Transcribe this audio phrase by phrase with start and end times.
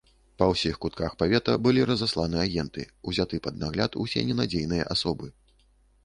[0.41, 5.29] Па ўсіх кутках павета былі разасланы агенты, узяты пад нагляд усе ненадзейныя асобы.